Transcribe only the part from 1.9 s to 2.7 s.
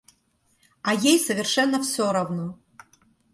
равно.